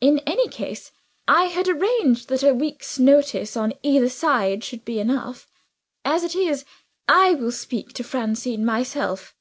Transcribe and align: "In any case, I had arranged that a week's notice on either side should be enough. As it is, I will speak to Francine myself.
"In 0.00 0.18
any 0.26 0.48
case, 0.48 0.90
I 1.28 1.44
had 1.44 1.68
arranged 1.68 2.28
that 2.28 2.42
a 2.42 2.52
week's 2.52 2.98
notice 2.98 3.56
on 3.56 3.72
either 3.84 4.08
side 4.08 4.64
should 4.64 4.84
be 4.84 4.98
enough. 4.98 5.46
As 6.04 6.24
it 6.24 6.34
is, 6.34 6.64
I 7.06 7.34
will 7.34 7.52
speak 7.52 7.92
to 7.92 8.02
Francine 8.02 8.64
myself. 8.64 9.36